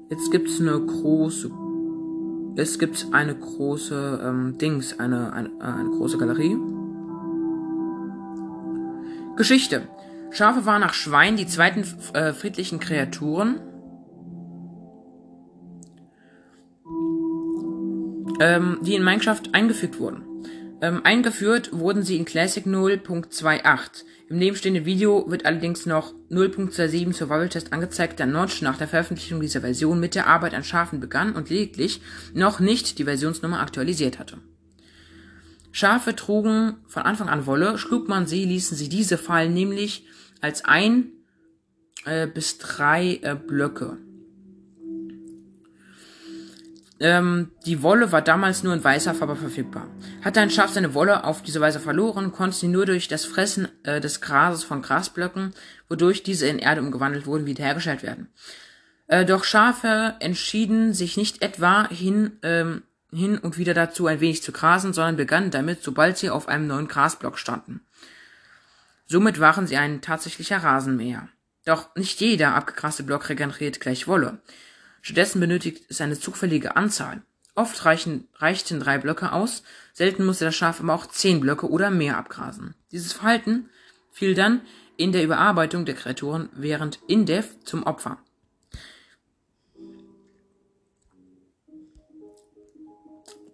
Jetzt 0.10 0.31
gibt's 0.31 0.60
eine 0.60 0.79
große, 0.79 1.51
es 2.55 2.77
gibt 2.77 3.07
eine 3.12 3.36
große 3.36 4.22
ähm, 4.24 4.57
Dings, 4.57 5.00
eine, 5.00 5.33
eine, 5.33 5.50
äh, 5.60 5.63
eine 5.63 5.89
große 5.91 6.17
Galerie. 6.17 6.57
Geschichte. 9.35 9.87
Schafe 10.31 10.65
waren 10.65 10.81
nach 10.81 10.93
Schweinen 10.93 11.37
die 11.37 11.47
zweiten 11.47 11.85
äh, 12.13 12.33
friedlichen 12.33 12.79
Kreaturen. 12.79 13.59
Ähm, 18.39 18.79
die 18.81 18.95
in 18.95 19.03
Minecraft 19.03 19.41
eingefügt 19.53 19.99
wurden. 19.99 20.23
Ähm, 20.81 21.01
eingeführt 21.05 21.69
wurden 21.71 22.03
sie 22.03 22.17
in 22.17 22.25
Classic 22.25 22.65
0.28. 22.65 24.03
Im 24.29 24.37
nebenstehenden 24.37 24.85
Video 24.85 25.29
wird 25.29 25.45
allerdings 25.45 25.85
noch 25.85 26.13
0.27 26.29 27.13
Survival 27.13 27.49
Test 27.49 27.71
angezeigt, 27.71 28.19
da 28.19 28.25
Notch 28.25 28.61
nach 28.61 28.77
der 28.77 28.87
Veröffentlichung 28.87 29.39
dieser 29.39 29.61
Version 29.61 29.99
mit 29.99 30.15
der 30.15 30.27
Arbeit 30.27 30.53
an 30.53 30.63
Schafen 30.63 30.99
begann 30.99 31.35
und 31.35 31.49
lediglich 31.49 32.01
noch 32.33 32.59
nicht 32.59 32.99
die 32.99 33.05
Versionsnummer 33.05 33.61
aktualisiert 33.61 34.19
hatte. 34.19 34.39
Schafe 35.74 36.15
trugen 36.15 36.77
von 36.88 37.01
Anfang 37.01 37.30
an 37.30 37.48
Wolle, 37.48 37.80
schlug 37.80 38.08
man 38.08 38.27
sie, 38.27 38.46
ließen 38.46 38.77
sie 38.77 38.89
diese 38.89 39.18
fallen, 39.18 39.56
nämlich 39.56 40.06
als 40.39 40.63
ein 40.63 41.12
äh, 42.06 42.27
bis 42.27 42.60
drei 42.60 43.20
äh, 43.24 43.36
Blöcke. 43.36 43.98
Ähm, 47.00 47.51
die 47.65 47.82
Wolle 47.82 48.12
war 48.12 48.22
damals 48.22 48.62
nur 48.62 48.75
in 48.75 48.84
weißer 48.84 49.15
Farbe 49.15 49.36
verfügbar. 49.36 49.88
Hatte 50.24 50.42
ein 50.42 50.51
Schaf 50.51 50.70
seine 50.70 50.94
Wolle 50.94 51.24
auf 51.24 51.42
diese 51.42 51.60
Weise 51.60 51.80
verloren, 51.80 52.32
konnte 52.32 52.56
sie 52.56 52.68
nur 52.68 52.86
durch 52.86 53.08
das 53.08 53.25
Fressen 53.25 53.68
äh, 53.82 54.00
des 54.00 54.22
Grases 54.22 54.63
von 54.63 54.84
Grasblöcken, 54.84 55.56
wodurch 55.89 56.22
diese 56.22 56.46
in 56.46 56.60
Erde 56.60 56.82
umgewandelt 56.82 57.25
wurden, 57.25 57.48
wiederhergestellt 57.48 58.03
werden. 58.03 58.27
Äh, 59.08 59.25
doch 59.25 59.44
Schafe 59.44 60.18
entschieden 60.20 60.94
sich 60.94 61.18
nicht 61.18 61.42
etwa 61.42 61.89
hin, 61.89 62.34
ähm, 62.44 62.84
hin 63.15 63.38
und 63.38 63.58
wieder 63.58 63.74
dazu, 63.74 64.08
ein 64.08 64.20
wenig 64.20 64.43
zu 64.43 64.51
grasen, 64.51 64.93
sondern 64.93 65.17
begannen 65.17 65.51
damit, 65.51 65.84
sobald 65.84 66.17
sie 66.17 66.29
auf 66.29 66.48
einem 66.48 66.67
neuen 66.67 66.88
Grasblock 66.88 67.38
standen. 67.38 67.82
Somit 69.05 69.39
waren 69.39 69.67
sie 69.67 69.77
ein 69.77 70.01
tatsächlicher 70.01 70.63
Rasenmäher. 70.63 71.29
Doch 71.65 71.96
nicht 71.96 72.20
jeder 72.20 72.55
abgegraste 72.55 73.03
Block 73.03 73.29
regeneriert 73.29 73.79
gleich 73.79 74.08
Wolle. 74.08 74.41
Stattdessen 75.01 75.39
benötigt 75.39 75.86
es 75.89 76.01
eine 76.01 76.20
zufällige 76.20 76.75
Anzahl. 76.75 77.22
Oft 77.55 77.86
reichen, 77.86 78.27
reichten 78.36 78.79
drei 78.79 78.98
Blöcke 78.98 79.32
aus, 79.32 79.63
selten 79.93 80.25
musste 80.25 80.46
das 80.46 80.55
Schaf 80.55 80.79
aber 80.79 80.93
auch 80.93 81.05
zehn 81.05 81.39
Blöcke 81.39 81.70
oder 81.70 81.91
mehr 81.91 82.17
abgrasen. 82.17 82.74
Dieses 82.91 83.13
Verhalten 83.13 83.70
fiel 84.12 84.34
dann 84.34 84.62
in 84.98 85.12
der 85.12 85.24
Überarbeitung 85.24 85.86
der 85.86 85.96
Kreaturen 85.96 86.50
während 86.53 87.00
Indef 87.08 87.63
zum 87.63 87.84
Opfer. 87.84 88.17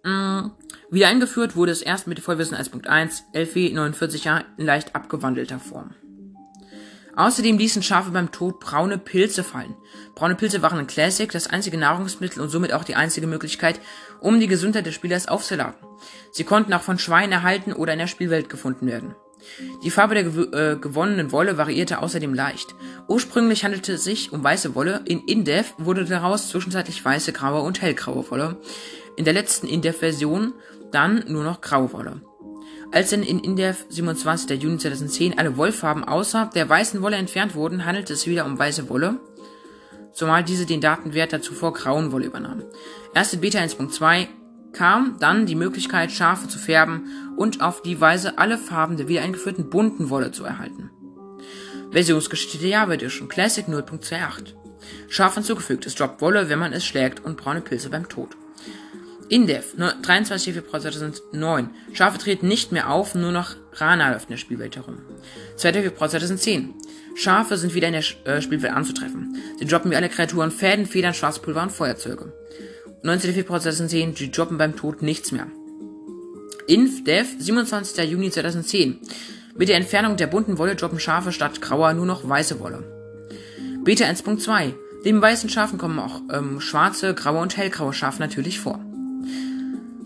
Mm, 0.02 0.50
wieder 0.90 1.08
eingeführt 1.08 1.56
wurde 1.56 1.72
es 1.72 1.82
erst 1.82 2.06
mit 2.06 2.20
Vollwissen 2.20 2.56
1.1, 2.56 3.22
LV 3.34 3.74
49 3.74 4.24
Jahre 4.24 4.44
in 4.56 4.66
leicht 4.66 4.94
abgewandelter 4.94 5.58
Form. 5.58 5.94
Außerdem 7.16 7.58
ließen 7.58 7.82
Schafe 7.82 8.10
beim 8.10 8.30
Tod 8.30 8.60
braune 8.60 8.96
Pilze 8.96 9.44
fallen. 9.44 9.74
Braune 10.14 10.36
Pilze 10.36 10.62
waren 10.62 10.78
in 10.78 10.86
Classic 10.86 11.30
das 11.30 11.48
einzige 11.48 11.76
Nahrungsmittel 11.76 12.40
und 12.40 12.48
somit 12.48 12.72
auch 12.72 12.84
die 12.84 12.94
einzige 12.94 13.26
Möglichkeit, 13.26 13.80
um 14.20 14.40
die 14.40 14.46
Gesundheit 14.46 14.86
des 14.86 14.94
Spielers 14.94 15.28
aufzuladen. 15.28 15.74
Sie 16.32 16.44
konnten 16.44 16.72
auch 16.72 16.82
von 16.82 16.98
Schweinen 16.98 17.32
erhalten 17.32 17.72
oder 17.72 17.92
in 17.92 17.98
der 17.98 18.06
Spielwelt 18.06 18.48
gefunden 18.48 18.86
werden. 18.86 19.14
Die 19.82 19.90
Farbe 19.90 20.14
der 20.14 20.24
gew 20.24 20.42
äh, 20.52 20.76
gewonnenen 20.76 21.32
Wolle 21.32 21.58
variierte 21.58 22.00
außerdem 22.00 22.34
leicht. 22.34 22.74
Ursprünglich 23.08 23.64
handelte 23.64 23.94
es 23.94 24.04
sich 24.04 24.32
um 24.32 24.42
weiße 24.42 24.74
Wolle, 24.74 25.02
in 25.04 25.20
Indef 25.20 25.74
wurde 25.78 26.04
daraus 26.04 26.48
zwischenzeitlich 26.48 27.04
weiße, 27.04 27.32
graue 27.32 27.62
und 27.62 27.82
hellgraue 27.82 28.30
Wolle. 28.30 28.56
In 29.16 29.24
der 29.24 29.34
letzten 29.34 29.66
Indef-Version 29.66 30.54
dann 30.92 31.24
nur 31.28 31.44
noch 31.44 31.60
Grauwolle. 31.60 32.20
Als 32.92 33.10
dann 33.10 33.22
in 33.22 33.38
Indef 33.38 33.86
27. 33.88 34.60
Juni 34.60 34.78
2010 34.78 35.38
alle 35.38 35.56
Wollfarben 35.56 36.04
außer 36.04 36.50
der 36.54 36.68
weißen 36.68 37.02
Wolle 37.02 37.16
entfernt 37.16 37.54
wurden, 37.54 37.84
handelte 37.84 38.14
es 38.14 38.26
wieder 38.26 38.44
um 38.44 38.58
weiße 38.58 38.88
Wolle, 38.88 39.20
zumal 40.12 40.42
diese 40.42 40.66
den 40.66 40.80
Datenwert 40.80 41.32
der 41.32 41.42
zuvor 41.42 41.72
grauen 41.72 42.10
Wolle 42.10 42.26
übernahm. 42.26 42.64
Erst 43.14 43.34
in 43.34 43.40
Beta 43.40 43.60
1.2 43.60 44.26
kam 44.72 45.16
dann 45.20 45.46
die 45.46 45.54
Möglichkeit, 45.54 46.10
Schafe 46.10 46.48
zu 46.48 46.58
färben 46.58 47.29
und 47.40 47.62
auf 47.62 47.80
die 47.80 47.98
Weise 48.02 48.36
alle 48.36 48.58
Farben 48.58 48.98
der 48.98 49.08
wiedereingeführten 49.08 49.70
bunten 49.70 50.10
Wolle 50.10 50.30
zu 50.30 50.44
erhalten. 50.44 50.90
Versionsgeschichte 51.90 52.58
der 52.58 52.68
Java 52.68 52.92
Edition 52.92 53.30
Classic 53.30 53.66
0.28 53.66 54.52
Schaf 55.08 55.36
hinzugefügt, 55.36 55.86
es 55.86 55.94
droppt 55.94 56.20
Wolle, 56.20 56.50
wenn 56.50 56.58
man 56.58 56.74
es 56.74 56.84
schlägt 56.84 57.24
und 57.24 57.38
braune 57.38 57.62
Pilze 57.62 57.88
beim 57.88 58.10
Tod. 58.10 58.36
Indef, 59.30 59.74
23. 59.74 60.52
Februar 60.52 60.82
2009. 60.82 61.70
Schafe 61.94 62.18
treten 62.18 62.46
nicht 62.46 62.72
mehr 62.72 62.90
auf, 62.90 63.14
nur 63.14 63.32
noch 63.32 63.56
Rana 63.72 64.12
läuft 64.12 64.26
in 64.26 64.34
der 64.34 64.36
Spielwelt 64.36 64.76
herum. 64.76 64.98
2. 65.56 65.72
Februar 65.72 66.10
2010. 66.10 66.74
Schafe 67.14 67.56
sind 67.56 67.72
wieder 67.72 67.88
in 67.88 67.94
der 67.94 68.04
äh, 68.26 68.42
Spielwelt 68.42 68.74
anzutreffen. 68.74 69.36
Sie 69.58 69.64
droppen 69.64 69.90
wie 69.90 69.96
alle 69.96 70.10
Kreaturen 70.10 70.50
Fäden, 70.50 70.84
Federn, 70.84 71.14
Schwarzpulver 71.14 71.62
und 71.62 71.72
Feuerzeuge. 71.72 72.34
19. 73.02 73.32
Februar 73.32 73.60
2010. 73.60 74.14
Sie 74.14 74.30
droppen 74.30 74.58
beim 74.58 74.76
Tod 74.76 75.00
nichts 75.00 75.32
mehr. 75.32 75.46
Inf-Dev, 76.70 77.26
27. 77.36 78.08
Juni 78.08 78.30
2010. 78.30 79.00
Mit 79.56 79.68
der 79.68 79.76
Entfernung 79.76 80.16
der 80.16 80.28
bunten 80.28 80.56
Wolle 80.56 80.76
droppen 80.76 81.00
Schafe 81.00 81.32
statt 81.32 81.60
grauer 81.60 81.94
nur 81.94 82.06
noch 82.06 82.28
weiße 82.28 82.60
Wolle. 82.60 82.84
Beta 83.82 84.04
1.2. 84.04 84.74
Neben 85.04 85.20
weißen 85.20 85.50
Schafen 85.50 85.78
kommen 85.78 85.98
auch 85.98 86.20
ähm, 86.32 86.60
schwarze, 86.60 87.12
graue 87.14 87.40
und 87.40 87.56
hellgraue 87.56 87.92
Schafe 87.92 88.20
natürlich 88.20 88.60
vor. 88.60 88.78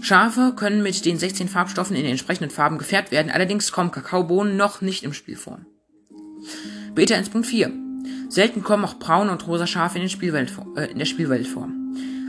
Schafe 0.01 0.55
können 0.57 0.83
mit 0.83 1.05
den 1.05 1.19
16 1.19 1.49
Farbstoffen 1.49 1.97
in 1.97 2.03
den 2.03 2.13
entsprechenden 2.13 2.51
Farben 2.51 2.79
gefärbt 2.79 3.11
werden, 3.11 3.31
allerdings 3.31 3.71
kommen 3.71 3.91
Kakaobohnen 3.91 4.57
noch 4.57 4.81
nicht 4.81 5.05
im 5.05 5.13
Spiel 5.13 5.37
vor. 5.37 5.59
Beta 6.95 7.15
1.4 7.15 8.31
Selten 8.31 8.63
kommen 8.63 8.87
auch 8.87 8.95
braune 8.95 9.33
und 9.33 9.47
rosa 9.47 9.67
Schafe 9.67 9.99
in, 9.99 10.05
den 10.05 10.11
Spielwelt, 10.11 10.51
äh, 10.77 10.91
in 10.91 10.99
der 10.99 11.05
Spielwelt 11.05 11.47
vor. 11.47 11.69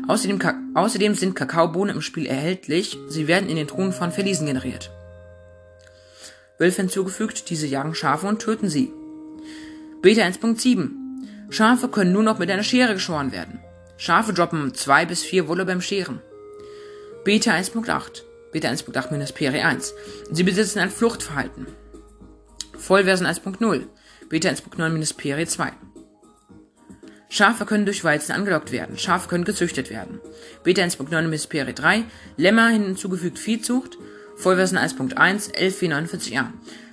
Außerdem, 0.07 0.39
außerdem 0.75 1.15
sind 1.15 1.35
Kakaobohnen 1.35 1.95
im 1.95 2.01
Spiel 2.01 2.25
erhältlich, 2.27 2.97
sie 3.09 3.27
werden 3.27 3.49
in 3.49 3.55
den 3.55 3.67
Truhen 3.67 3.91
von 3.91 4.11
Verliesen 4.11 4.45
generiert. 4.45 4.91
Wölfe 6.59 6.83
hinzugefügt, 6.83 7.49
diese 7.49 7.67
jagen 7.67 7.95
Schafe 7.95 8.27
und 8.27 8.39
töten 8.39 8.69
sie. 8.69 8.91
Beta 10.01 10.21
1.7 10.21 10.91
Schafe 11.49 11.87
können 11.87 12.11
nur 12.11 12.23
noch 12.23 12.39
mit 12.39 12.49
einer 12.49 12.63
Schere 12.63 12.93
geschoren 12.93 13.31
werden. 13.31 13.59
Schafe 13.97 14.33
droppen 14.33 14.73
2 14.73 15.05
bis 15.05 15.23
4 15.23 15.47
Wolle 15.47 15.65
beim 15.65 15.81
Scheren. 15.81 16.21
Beta 17.23 17.51
1.8. 17.51 18.21
Beta 18.51 18.69
1.8 18.69 19.11
minus 19.11 19.31
PRE 19.31 19.63
1. 19.63 19.93
Sie 20.31 20.43
besitzen 20.43 20.79
ein 20.79 20.91
Fluchtverhalten. 20.91 21.67
Vollversion 22.77 23.27
1.0. 23.27 23.85
Beta 24.29 24.49
1.9 24.49 24.89
minus 24.89 25.13
PRE 25.13 25.45
2. 25.45 25.71
Schafe 27.29 27.65
können 27.65 27.85
durch 27.85 28.03
Weizen 28.03 28.31
angelockt 28.33 28.71
werden. 28.71 28.97
Schafe 28.97 29.27
können 29.27 29.45
gezüchtet 29.45 29.89
werden. 29.89 30.19
Beta 30.63 30.81
1.9 30.81 31.21
minus 31.23 31.47
PRE 31.47 31.73
3. 31.73 32.03
Lämmer 32.37 32.69
hinzugefügt 32.69 33.39
Viehzucht. 33.39 33.97
Vollversion 34.37 34.79
1.1 34.79 35.53
1149a. 35.53 36.47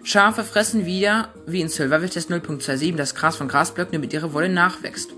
Schafe 0.04 0.44
fressen 0.44 0.86
wieder, 0.86 1.28
wie 1.46 1.60
in 1.60 1.68
Survival 1.68 2.08
Test 2.08 2.30
0.27, 2.30 2.96
das 2.96 3.14
Gras 3.14 3.36
von 3.36 3.48
Grasblöcken, 3.48 3.92
damit 3.92 4.12
ihre 4.12 4.32
Wolle 4.32 4.48
nachwächst. 4.48 5.10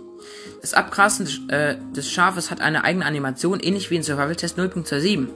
Das 0.61 0.75
Abgrasen 0.75 1.27
des, 1.27 1.41
äh, 1.49 1.77
des 1.95 2.11
Schafes 2.11 2.51
hat 2.51 2.61
eine 2.61 2.85
eigene 2.85 3.05
Animation, 3.05 3.61
ähnlich 3.61 3.91
wie 3.91 3.97
in 3.97 4.03
Survival 4.03 4.37
Test 4.37 4.59
0.27. 4.59 5.29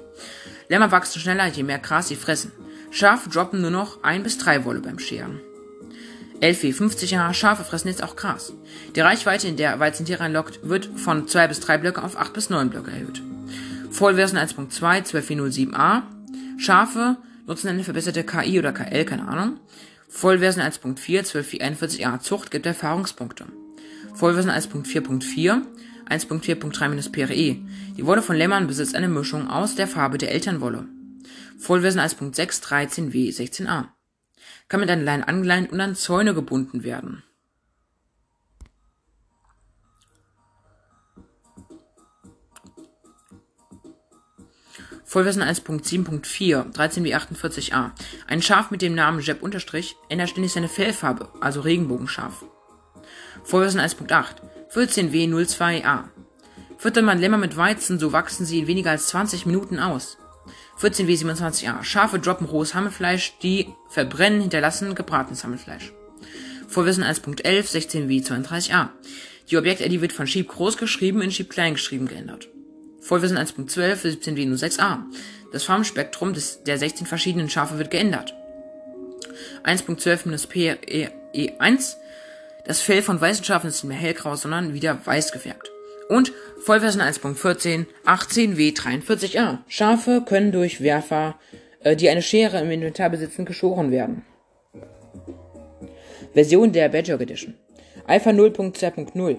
Lämmer 0.69 0.91
wachsen 0.91 1.21
schneller, 1.21 1.47
je 1.47 1.63
mehr 1.63 1.79
Gras 1.79 2.09
sie 2.09 2.17
fressen. 2.17 2.53
Schafe 2.91 3.29
droppen 3.31 3.61
nur 3.61 3.71
noch 3.71 4.03
ein 4.03 4.23
bis 4.23 4.39
drei 4.39 4.65
Wolle 4.65 4.81
beim 4.81 4.99
Scheren. 4.99 5.41
Elfi, 6.41 6.73
50 6.73 7.11
Jahre 7.11 7.35
Schafe 7.35 7.65
fressen 7.65 7.89
jetzt 7.89 8.03
auch 8.03 8.15
Gras. 8.15 8.53
Die 8.95 9.01
Reichweite, 9.01 9.49
in 9.49 9.57
der 9.57 9.79
Weizentiere 9.81 10.23
einloggt, 10.23 10.61
wird 10.63 10.87
von 10.97 11.27
2 11.27 11.49
bis 11.49 11.61
3 11.61 11.79
Blöcke 11.79 12.03
auf 12.03 12.17
8 12.17 12.33
bis 12.33 12.49
9 12.49 12.71
Blöcke 12.71 12.93
erhöht. 12.93 13.23
Vollversion 13.91 14.39
1.2, 14.39 15.13
12407a. 15.13 16.03
Schafe 16.59 17.17
nutzen 17.47 17.69
eine 17.69 17.83
verbesserte 17.83 18.25
KI 18.25 18.59
oder 18.59 18.73
KL, 18.73 19.05
keine 19.05 19.27
Ahnung. 19.27 19.59
Vollversion 20.09 20.65
1.4, 20.65 21.25
12441a 21.25 22.21
Zucht 22.21 22.51
gibt 22.51 22.67
Erfahrungspunkte. 22.67 23.47
Vollversion 24.15 24.53
1.4.4, 24.53 25.63
1.4.3 26.09 27.13
PRE. 27.13 27.57
Die 27.97 28.07
Wolle 28.07 28.23
von 28.23 28.37
Lämmern 28.37 28.67
besitzt 28.69 28.95
eine 28.95 29.09
Mischung 29.09 29.49
aus 29.49 29.75
der 29.75 29.89
Farbe 29.89 30.19
der 30.19 30.33
Elternwolle. 30.33 30.87
Vollversion 31.59 32.03
1.6 32.03 32.63
13w 32.63 33.37
16a 33.37 33.98
kann 34.69 34.81
mit 34.81 34.91
an 34.91 35.05
Leinen 35.05 35.25
angeleint 35.25 35.73
und 35.73 35.81
an 35.81 35.95
Zäune 35.95 36.35
gebunden 36.35 36.85
werden. 36.85 37.23
Vollversion 45.09 45.43
1.7.4, 45.43 46.75
13b48a. 46.75 47.93
Ein 48.27 48.43
Schaf 48.43 48.71
mit 48.71 48.83
dem 48.83 48.95
Namen 48.95 49.21
Jeb 49.21 49.43
unterstrich 49.43 49.97
ändert 50.11 50.29
ständig 50.29 50.53
seine 50.53 50.69
Fellfarbe, 50.69 51.31
also 51.41 51.63
Regenbogenschaf. 51.63 52.45
Vollversion 53.43 53.81
1.8, 53.81 54.27
14w02a. 54.71 56.05
Füttert 56.77 57.05
man 57.05 57.19
Lämmer 57.19 57.39
mit 57.39 57.57
Weizen, 57.57 57.99
so 57.99 58.13
wachsen 58.13 58.45
sie 58.45 58.59
in 58.59 58.67
weniger 58.67 58.91
als 58.91 59.07
20 59.09 59.47
Minuten 59.47 59.79
aus. 59.79 60.19
14w27a. 60.81 61.83
Schafe 61.83 62.19
droppen 62.19 62.47
rohes 62.47 62.75
Hammelfleisch, 62.75 63.35
die 63.43 63.69
verbrennen, 63.89 64.41
hinterlassen 64.41 64.95
gebratenes 64.95 65.45
Hammelfleisch. 65.45 65.93
Vorwissen 66.69 67.05
1.11, 67.05 67.43
16w32a. 67.43 68.89
Die 69.51 69.57
Objekt-ID 69.57 70.01
wird 70.01 70.13
von 70.13 70.27
Sheep 70.27 70.49
groß 70.49 70.77
geschrieben 70.77 71.23
in 71.23 71.31
Sheep 71.31 71.51
klein 71.51 71.75
geschrieben 71.75 72.07
geändert. 72.07 72.49
Vollwissen 73.01 73.39
1.12, 73.39 74.19
17w06a. 74.21 74.99
Das 75.53 75.65
Farmspektrum 75.65 76.35
des, 76.35 76.63
der 76.65 76.77
16 76.79 77.07
verschiedenen 77.07 77.49
Schafe 77.49 77.79
wird 77.79 77.91
geändert. 77.91 78.35
1.12-PE1. 79.65 80.77
E 81.33 81.53
das 82.67 82.81
Fell 82.83 83.03
von 83.03 83.19
weißen 83.19 83.45
Schafen 83.45 83.69
ist 83.69 83.83
nicht 83.83 83.89
mehr 83.89 83.97
hellgrau, 83.97 84.37
sondern 84.37 84.75
wieder 84.75 84.99
weiß 85.07 85.33
gefärbt. 85.33 85.71
Und 86.09 86.33
Vollversion 86.61 87.03
1.14, 87.03 87.87
18w43a. 88.07 89.59
Schafe 89.69 90.23
können 90.27 90.53
durch 90.53 90.81
Werfer, 90.81 91.37
äh, 91.81 91.97
die 91.97 92.09
eine 92.09 92.23
Schere 92.23 92.61
im 92.61 92.71
Inventar 92.71 93.11
besitzen, 93.11 93.45
geschoren 93.45 93.91
werden. 93.91 94.25
Version 96.33 96.73
der 96.73 96.89
Badger 96.89 97.21
Edition. 97.21 97.55
Alpha 98.07 98.31
0.2.0. 98.31 99.37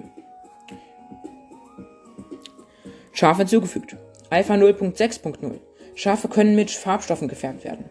Schafe 3.13 3.39
hinzugefügt. 3.39 3.95
Alpha 4.29 4.53
0.6.0. 4.53 5.59
Schafe 5.95 6.27
können 6.27 6.55
mit 6.55 6.69
Farbstoffen 6.69 7.27
gefärbt 7.27 7.63
werden. 7.63 7.85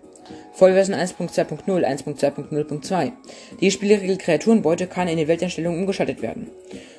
Vollversion 0.53 0.97
1.2.0, 0.97 1.67
1.2.0.2. 1.67 3.13
Die 3.61 3.71
Spielregel 3.71 4.19
Kreaturenbeute 4.19 4.87
kann 4.87 5.09
in 5.09 5.17
den 5.17 5.29
Welteinstellungen 5.29 5.81
umgeschaltet 5.81 6.23
werden. 6.23 6.49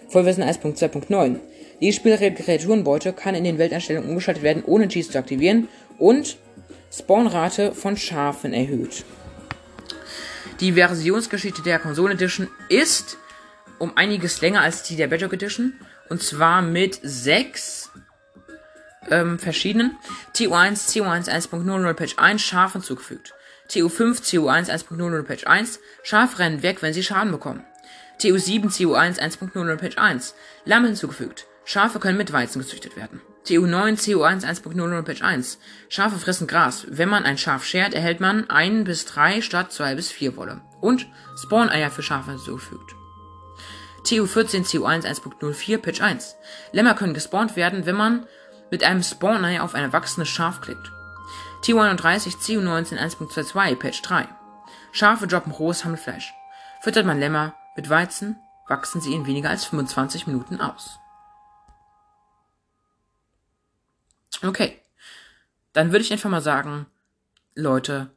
Vollversion 0.07 0.45
1.2.9. 0.45 1.38
Die 1.81 1.93
Spielregel 1.93 2.43
Kreaturenbeute 2.43 3.13
kann 3.13 3.36
in 3.36 3.43
den 3.43 3.57
Welteinstellungen 3.57 4.09
umgeschaltet 4.09 4.43
werden, 4.43 4.63
ohne 4.65 4.88
Cheese 4.88 5.12
zu 5.12 5.17
aktivieren 5.17 5.69
und 5.98 6.38
Spawnrate 6.91 7.74
von 7.74 7.95
Schafen 7.95 8.53
erhöht. 8.53 9.05
Die 10.59 10.74
Versionsgeschichte 10.74 11.62
der 11.62 11.79
Console 11.79 12.15
Edition 12.15 12.50
ist 12.67 13.17
um 13.77 13.95
einiges 13.95 14.41
länger 14.41 14.62
als 14.62 14.83
die 14.83 14.98
der 14.98 15.07
Bedrock 15.07 15.33
Edition. 15.33 15.74
Und 16.09 16.21
zwar 16.21 16.62
mit 16.62 17.00
sechs 17.01 17.89
ähm, 19.09 19.39
verschiedenen 19.39 19.95
TU1, 20.36 20.91
TU1 20.91 21.29
1.00 21.29 21.93
Patch 21.93 22.15
1 22.17 22.41
scharf 22.41 22.74
hinzugefügt. 22.74 23.33
TU5, 23.69 24.21
TU1 24.21 24.69
1.00 24.69 25.24
Patch 25.24 25.45
1 25.45 25.79
scharf 26.03 26.39
rennen 26.39 26.62
weg, 26.62 26.81
wenn 26.81 26.93
sie 26.93 27.03
Schaden 27.03 27.31
bekommen. 27.31 27.63
TU7, 28.19 28.65
TU1 28.65 29.19
1.00 29.19 29.75
Patch 29.77 29.98
1 29.98 30.36
Lamm 30.65 30.86
hinzugefügt. 30.86 31.48
Schafe 31.71 31.99
können 31.99 32.17
mit 32.17 32.33
Weizen 32.33 32.63
gezüchtet 32.63 32.95
werden. 32.95 33.21
TU9, 33.45 33.99
CU1 33.99 34.43
1.00 34.43 35.01
Patch 35.03 35.21
1. 35.21 35.60
Schafe 35.88 36.17
fressen 36.17 36.47
Gras. 36.47 36.88
Wenn 36.89 37.10
man 37.10 37.25
ein 37.25 37.38
Schaf 37.38 37.63
schert, 37.63 37.93
erhält 37.93 38.19
man 38.19 38.49
1 38.49 38.86
bis 38.86 39.05
3 39.05 39.43
statt 39.43 39.71
2 39.71 39.93
bis 39.93 40.12
4 40.12 40.36
Wolle. 40.36 40.62
Und 40.82 41.05
Spawn-Eier 41.36 41.91
für 41.91 42.01
Schafe 42.01 42.32
hinzugefügt. 42.32 42.95
TU14 44.03 44.65
CU1 44.65 45.05
1.04 45.05 45.77
Patch 45.77 46.01
1. 46.01 46.38
Lämmer 46.71 46.95
können 46.95 47.13
gespawnt 47.13 47.55
werden, 47.55 47.86
wenn 47.86 47.95
man 47.95 48.25
mit 48.71 48.84
einem 48.84 49.03
Spawn-Ei 49.03 49.62
auf 49.62 49.75
ein 49.75 49.84
erwachsenes 49.84 50.27
Schaf 50.27 50.62
klickt. 50.62 50.91
TU31 51.63 52.38
CU19 52.38 52.97
1.22 52.97 53.75
Patch 53.75 54.01
3. 54.01 54.27
Schafe 54.91 55.27
droppen 55.27 55.51
rohes 55.51 55.86
Hammelfleisch. 55.86 56.34
Füttert 56.82 57.05
man 57.05 57.19
Lämmer 57.19 57.53
mit 57.75 57.91
Weizen, 57.91 58.39
wachsen 58.67 59.01
sie 59.01 59.13
in 59.13 59.27
weniger 59.27 59.51
als 59.51 59.65
25 59.65 60.25
Minuten 60.25 60.62
aus. 60.62 60.99
Okay. 64.43 64.78
Dann 65.73 65.91
würde 65.91 66.04
ich 66.04 66.12
einfach 66.12 66.30
mal 66.30 66.41
sagen, 66.41 66.86
Leute, 67.56 68.10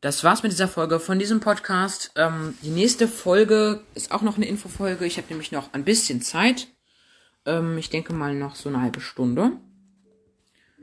das 0.00 0.22
war's 0.24 0.42
mit 0.42 0.52
dieser 0.52 0.68
Folge 0.68 1.00
von 1.00 1.18
diesem 1.18 1.40
Podcast. 1.40 2.12
Ähm, 2.16 2.56
die 2.62 2.70
nächste 2.70 3.08
Folge 3.08 3.82
ist 3.94 4.12
auch 4.12 4.22
noch 4.22 4.36
eine 4.36 4.46
Infofolge. 4.46 5.04
Ich 5.04 5.16
habe 5.16 5.28
nämlich 5.28 5.52
noch 5.52 5.72
ein 5.72 5.84
bisschen 5.84 6.22
Zeit. 6.22 6.68
Ähm, 7.46 7.78
ich 7.78 7.90
denke 7.90 8.12
mal 8.12 8.34
noch 8.34 8.54
so 8.54 8.68
eine 8.68 8.80
halbe 8.80 9.00
Stunde. 9.00 9.52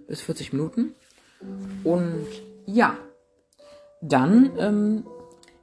Bis 0.07 0.21
40 0.21 0.53
Minuten. 0.53 0.93
Und 1.83 2.27
ja, 2.65 2.97
dann 4.01 4.51
ähm, 4.57 5.07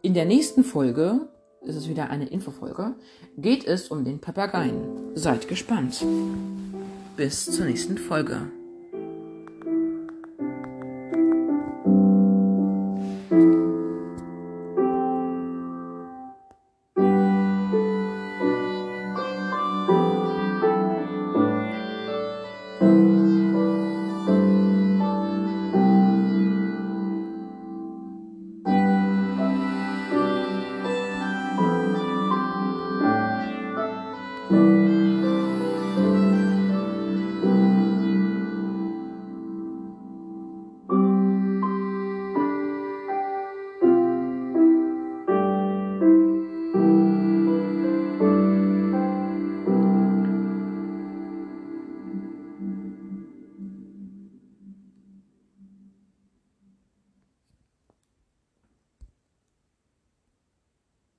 in 0.02 0.14
der 0.14 0.24
nächsten 0.24 0.64
Folge, 0.64 1.28
ist 1.62 1.76
es 1.76 1.88
wieder 1.88 2.11
eine 2.11 2.28
Infofolge, 2.28 2.94
geht 3.37 3.64
es 3.64 3.88
um 3.88 4.04
den 4.04 4.20
Papageien. 4.20 5.14
Seid 5.14 5.46
gespannt. 5.46 6.04
Bis 7.16 7.46
zur 7.46 7.66
nächsten 7.66 7.98
Folge. 7.98 8.50